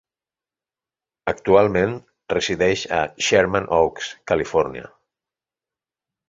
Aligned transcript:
Actualment 1.31 1.93
resideix 2.35 2.85
a 3.01 3.03
Sherman 3.27 3.69
Oaks, 3.81 4.09
Califòrnia. 4.33 4.91